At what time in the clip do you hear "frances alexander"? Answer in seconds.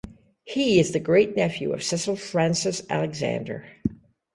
2.15-3.67